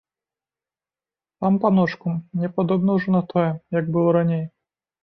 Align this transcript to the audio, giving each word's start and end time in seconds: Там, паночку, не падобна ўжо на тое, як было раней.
Там, 1.45 1.53
паночку, 1.65 2.09
не 2.45 2.53
падобна 2.57 2.91
ўжо 2.99 3.09
на 3.19 3.25
тое, 3.37 3.49
як 3.81 3.85
было 3.97 4.09
раней. 4.21 4.45